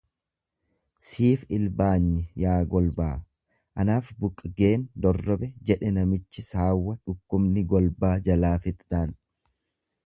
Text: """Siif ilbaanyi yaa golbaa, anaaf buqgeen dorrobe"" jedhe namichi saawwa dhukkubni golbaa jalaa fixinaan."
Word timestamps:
"""Siif 1.07 1.43
ilbaanyi 1.57 2.23
yaa 2.43 2.55
golbaa, 2.71 3.11
anaaf 3.83 4.11
buqgeen 4.25 4.87
dorrobe"" 5.07 5.53
jedhe 5.71 5.93
namichi 6.01 6.47
saawwa 6.51 6.99
dhukkubni 7.03 7.67
golbaa 7.77 8.17
jalaa 8.31 8.57
fixinaan." 8.67 9.17